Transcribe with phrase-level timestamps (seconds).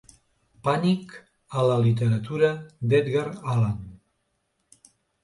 [0.67, 1.11] Pànic
[1.59, 2.49] a la literatura
[2.95, 3.77] d'Edgar Allan.